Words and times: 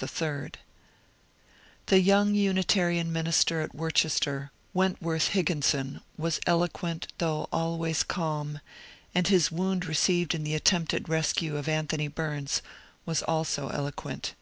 The 0.00 0.08
young 2.00 2.28
184 2.28 2.32
MONCURE 2.32 2.32
DANIEL 2.32 2.32
CONWAY 2.32 2.40
Unitarian 3.04 3.12
minister 3.12 3.60
at 3.60 3.74
Worcester, 3.74 4.50
Wentworth 4.72 5.26
Higginson, 5.34 6.00
was 6.16 6.40
eloquent 6.46 7.08
though 7.18 7.46
always 7.52 8.02
calm, 8.02 8.60
and 9.14 9.28
his 9.28 9.52
wound 9.52 9.84
received 9.84 10.34
in 10.34 10.42
the 10.42 10.54
attempted 10.54 11.10
rescue 11.10 11.58
of 11.58 11.68
Anthony 11.68 12.08
Bums 12.08 12.62
was 13.04 13.20
also 13.24 13.68
eloquent. 13.68 14.34